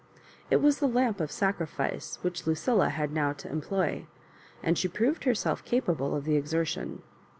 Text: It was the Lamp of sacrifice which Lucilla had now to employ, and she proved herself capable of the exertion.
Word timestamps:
It 0.49 0.63
was 0.63 0.79
the 0.79 0.87
Lamp 0.87 1.19
of 1.21 1.31
sacrifice 1.31 2.17
which 2.23 2.47
Lucilla 2.47 2.89
had 2.89 3.11
now 3.13 3.33
to 3.33 3.51
employ, 3.51 4.07
and 4.63 4.75
she 4.75 4.87
proved 4.87 5.25
herself 5.25 5.63
capable 5.63 6.15
of 6.15 6.23
the 6.25 6.37
exertion. 6.37 7.03